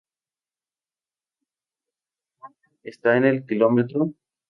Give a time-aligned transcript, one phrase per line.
[2.41, 4.15] Ambrona está en el km.